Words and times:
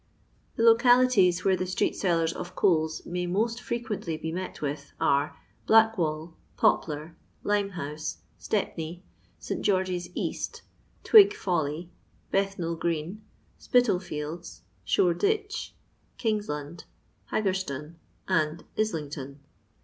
The 0.55 0.63
localities 0.63 1.45
where 1.45 1.55
the 1.55 1.67
street 1.67 1.95
sellers 1.95 2.33
of 2.33 2.55
coals 2.55 3.05
may 3.05 3.27
most 3.27 3.61
frequently 3.61 4.17
be 4.17 4.31
met 4.31 4.59
with, 4.59 4.93
are 4.99 5.37
Blackwnll, 5.67 6.33
Poplar, 6.57 7.15
Limchouse, 7.43 8.17
Stepney, 8.39 9.03
St. 9.37 9.61
George's 9.61 10.09
East, 10.15 10.63
Twig 11.03 11.35
Folly, 11.35 11.91
Bethnal 12.31 12.75
Green, 12.75 13.21
Spitolfields, 13.59 14.61
Shore 14.83 15.13
ditch, 15.13 15.75
Kingsland, 16.17 16.85
Haggerstone, 17.31 17.97
and 18.27 18.63
Islington. 18.79 19.39